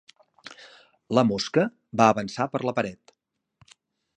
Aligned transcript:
La 1.17 1.23
mosca 1.31 1.65
va 2.01 2.09
avançar 2.15 2.49
per 2.55 2.63
la 2.67 2.77
paret. 2.81 3.15